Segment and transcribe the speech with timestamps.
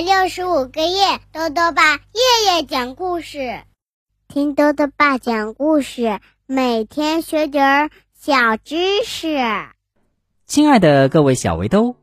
[0.00, 3.60] 百六十五个夜，豆豆爸夜夜讲故事，
[4.28, 9.36] 听豆豆爸讲故事，每天学点儿小知识。
[10.46, 11.96] 亲爱的各位小围兜，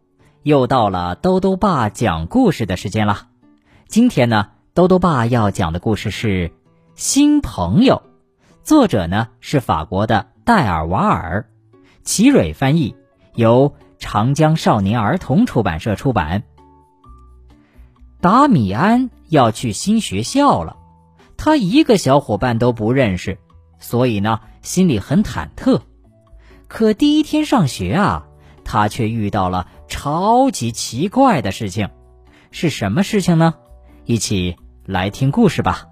[0.43, 3.29] 又到了豆豆爸讲故事的时间了。
[3.87, 6.49] 今天呢，豆豆爸要讲的故事是
[6.93, 8.03] 《新朋友》，
[8.63, 11.49] 作者呢是法国的戴尔瓦尔，
[12.03, 12.95] 齐蕊翻译，
[13.33, 16.43] 由长江少年儿童出版社出版。
[18.19, 20.77] 达米安要去新学校了，
[21.37, 23.37] 他一个小伙伴都不认识，
[23.79, 25.81] 所以呢心里很忐忑。
[26.67, 28.27] 可第一天上学啊，
[28.63, 31.89] 他却遇到了超级奇怪的事情，
[32.51, 33.53] 是什么事情呢？
[34.05, 35.87] 一起来听故事吧。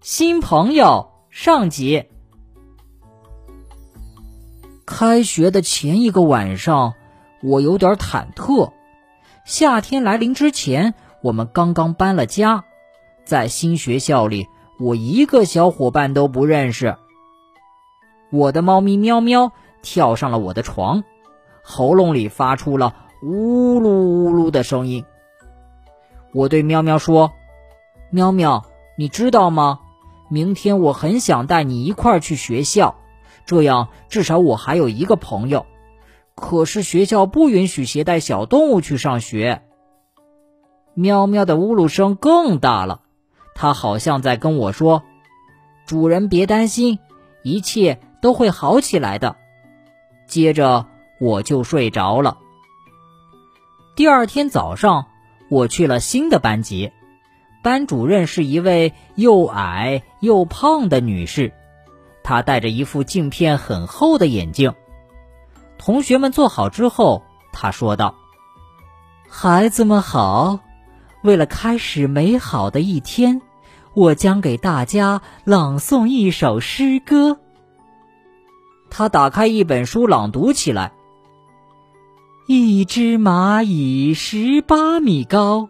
[0.00, 2.06] 新朋友上集。
[4.86, 6.94] 开学的前一个晚上，
[7.42, 8.72] 我有点忐忑。
[9.48, 12.64] 夏天来临之前，我们刚刚搬了家，
[13.24, 14.46] 在新学校里，
[14.78, 16.98] 我一个小伙伴都不认识。
[18.30, 21.02] 我的猫咪喵喵跳上了我的床，
[21.62, 25.06] 喉咙里发出了呜噜呜噜的声音。
[26.34, 27.32] 我对喵喵说
[28.12, 28.66] ：“喵喵，
[28.98, 29.80] 你知道吗？
[30.28, 32.96] 明天我很想带你一块儿去学校，
[33.46, 35.64] 这样至少我还有一个朋友。”
[36.38, 39.62] 可是学校不允许携带小动物去上学。
[40.94, 43.02] 喵喵的呜噜声更大了，
[43.54, 45.02] 它好像在跟我说
[45.84, 47.00] ：“主人别担心，
[47.42, 49.36] 一切都会好起来的。”
[50.26, 50.86] 接着
[51.20, 52.38] 我就睡着了。
[53.96, 55.06] 第二天早上，
[55.50, 56.92] 我去了新的班级，
[57.62, 61.52] 班主任是一位又矮又胖的女士，
[62.22, 64.72] 她戴着一副镜片很厚的眼镜。
[65.78, 68.14] 同学们坐好之后，他说道
[69.30, 70.58] ：“孩子们好，
[71.22, 73.40] 为了开始美好的一天，
[73.94, 77.38] 我将给大家朗诵一首诗歌。”
[78.90, 80.92] 他打开一本书，朗读起来
[82.48, 85.68] ：“一只蚂蚁十八米高，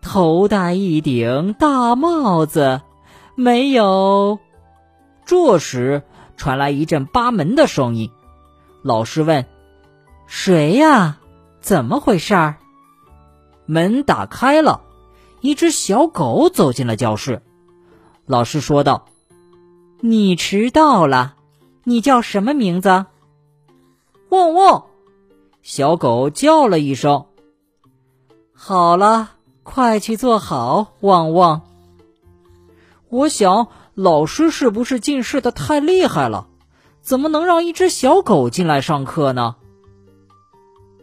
[0.00, 2.80] 头戴一顶大帽子，
[3.34, 4.38] 没有。”
[5.26, 6.02] 这时
[6.36, 8.10] 传来一阵扒门的声音。
[8.82, 9.46] 老师问
[10.26, 11.18] ：“谁呀？
[11.60, 12.56] 怎么回事儿？”
[13.66, 14.80] 门打开了，
[15.40, 17.42] 一只小狗走进了教室。
[18.26, 19.06] 老师说道
[20.00, 21.34] ：“你迟到了，
[21.84, 23.06] 你叫什么名字？”
[24.30, 24.84] 汪汪！
[25.62, 27.26] 小狗叫了一声。
[28.54, 29.32] 好了，
[29.62, 31.62] 快去坐好，汪汪。
[33.08, 36.46] 我想，老师是不是近视的太厉害了？
[37.02, 39.56] 怎么能让一只小狗进来上课呢？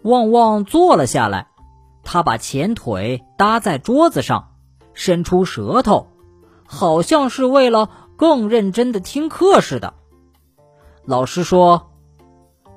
[0.04, 1.50] 旺旺坐了下来，
[2.04, 4.54] 他把前腿搭在桌子上，
[4.94, 6.08] 伸出舌头，
[6.66, 9.96] 好像是为了更认真的听课似的。
[11.04, 11.92] 老师说：“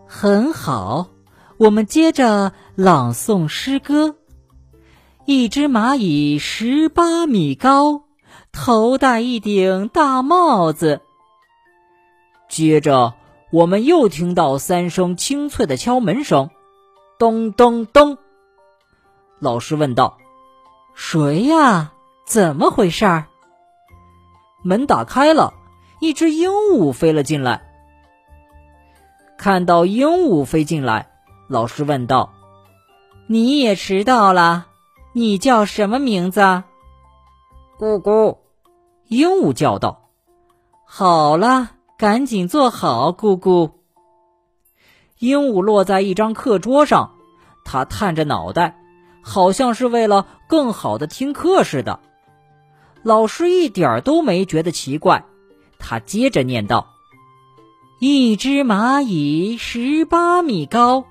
[0.09, 1.09] 很好，
[1.59, 4.17] 我们接着朗诵诗歌。
[5.25, 8.05] 一只蚂蚁十八米高，
[8.51, 11.03] 头戴一顶大帽子。”
[12.51, 13.15] 接着，
[13.53, 16.51] 我们又听到三声清脆的敲门声，
[17.17, 18.19] 咚咚咚。
[19.39, 20.19] 老师问道
[20.95, 21.93] ：“谁呀？
[22.27, 23.25] 怎么回事？”
[24.65, 25.55] 门打开了，
[26.01, 27.63] 一只鹦鹉飞了进来。
[29.39, 31.13] 看到鹦鹉飞进来，
[31.49, 32.35] 老师问道
[33.29, 34.67] ：“你也迟到了？
[35.13, 36.41] 你叫什么名字？”
[37.79, 38.39] 咕咕，
[39.07, 40.11] 鹦鹉叫道
[40.85, 43.73] ：“好了。”赶紧坐好，姑姑。
[45.19, 47.13] 鹦鹉落在一张课桌上，
[47.63, 48.79] 它探着脑袋，
[49.21, 52.01] 好像是为了更好的听课似的。
[53.03, 55.27] 老师一点儿都没觉得奇怪，
[55.79, 56.87] 他接着念道
[58.01, 61.05] ：“一只蚂蚁十八米高。”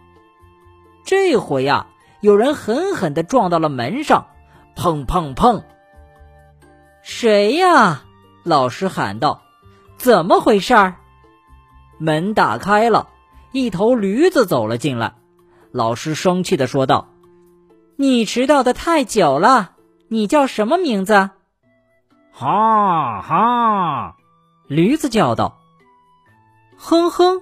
[1.05, 1.85] 这回呀，
[2.19, 4.25] 有人狠狠的撞到了门上，
[4.75, 5.61] 砰砰砰！
[7.03, 8.05] 谁呀？
[8.43, 9.43] 老师喊道。
[9.99, 10.95] 怎么回事儿？
[11.97, 13.09] 门打开了，
[13.51, 15.15] 一头驴子走了进来。
[15.73, 17.09] 老师生气的说道
[17.97, 19.73] ：“你迟到的太久了，
[20.07, 21.31] 你叫什么名字？”
[22.31, 24.15] 哈哈，
[24.67, 25.59] 驴子叫道
[26.79, 27.41] ：“哼哼，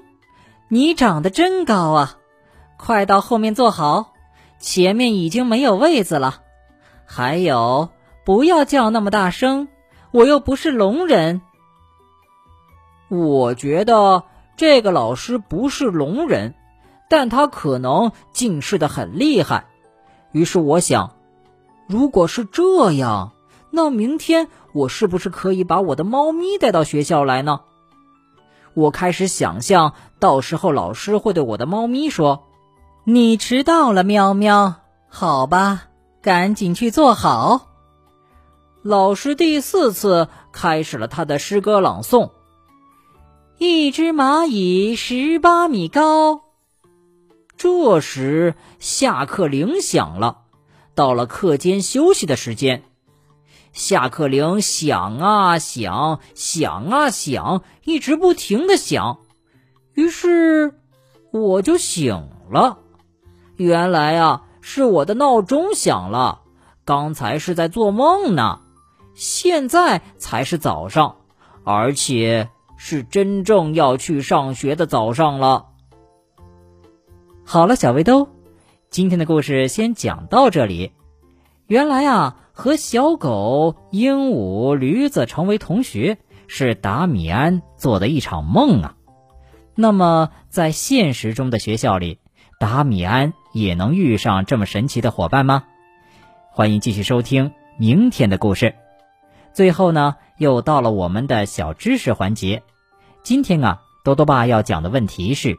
[0.67, 2.17] 你长得真高啊！
[2.79, 4.13] 快到后面坐好，
[4.59, 6.41] 前面已经没有位子了。
[7.05, 7.89] 还有，
[8.25, 9.67] 不要叫那么大声，
[10.09, 11.41] 我又不是聋人。”
[13.09, 14.23] 我觉得
[14.55, 16.53] 这个老师不是聋人，
[17.09, 19.65] 但他可能近视的很厉害。
[20.31, 21.13] 于是我想，
[21.87, 23.31] 如果是这样，
[23.71, 27.61] 那明天我是不是可以把我的猫咪带到学校来呢？
[28.73, 32.43] 我开始想象，到时候老师会对我的猫咪说
[33.05, 34.75] ：“你迟到了，喵喵。”
[35.09, 35.85] 好吧，
[36.21, 37.69] 赶紧去坐好。
[38.83, 42.29] 老师第四次开始了他的诗歌朗诵
[43.57, 46.41] ：“一只蚂蚁十八米高。”
[47.57, 50.39] 这时下课铃响了，
[50.95, 52.83] 到了课间休息的时间。
[53.73, 59.19] 下课铃响啊响，响啊响，一直不停的响。
[59.93, 60.73] 于是
[61.31, 62.79] 我就醒了。
[63.55, 64.43] 原来啊。
[64.69, 66.41] 是我的闹钟响了，
[66.83, 68.59] 刚才是在做梦呢，
[69.15, 71.15] 现在才是早上，
[71.63, 75.65] 而且是真正要去上学的早上了。
[77.43, 78.29] 好了，小围兜，
[78.89, 80.93] 今天的故事先讲到这里。
[81.67, 88.95] 原来啊，和小狗、鹦鹉、驴子成为同学是达米安做的一场梦啊。
[89.75, 92.19] 那么，在现实中的学校里。
[92.59, 95.65] 达米安也能遇上这么神奇的伙伴吗？
[96.49, 98.73] 欢迎继续收听明天的故事。
[99.57, 102.61] 最后呢，又到了我们的小知识环节。
[103.23, 105.57] 今天啊，多多爸要讲的问题是：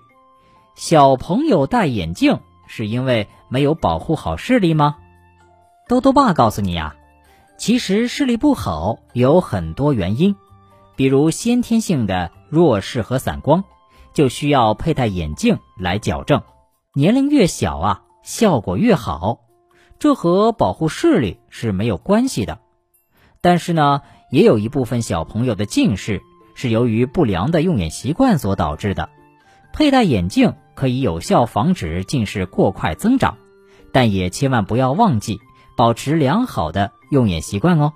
[0.77, 4.99] 小朋友戴眼镜是因为没有保护好视力吗？
[5.89, 6.95] 多多爸告诉你呀，
[7.59, 10.37] 其实视力不好有很多原因，
[10.95, 13.65] 比如先天性的弱视和散光，
[14.15, 16.41] 就需要佩戴眼镜来矫正。
[16.95, 19.41] 年龄越小啊，效果越好，
[19.99, 22.61] 这和保护视力是没有关系的。
[23.41, 26.23] 但是呢，也有一部分小朋友的近视
[26.55, 29.09] 是由于不良的用眼习惯所导致的。
[29.73, 33.37] 佩戴眼镜可以有效防止近视过快增长，
[33.93, 35.39] 但也千万不要忘记
[35.77, 37.93] 保持良好的用眼习惯哦。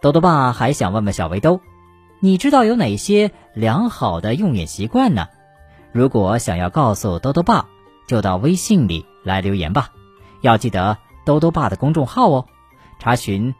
[0.00, 1.60] 豆豆爸还想问问小围兜，
[2.20, 5.28] 你知道有哪些良好的用眼习惯呢？
[5.92, 7.66] 如果想要告诉豆豆爸。
[8.06, 9.90] 就到微信里来留言吧，
[10.40, 12.46] 要记得兜兜爸的公众号哦，
[12.98, 13.54] 查询“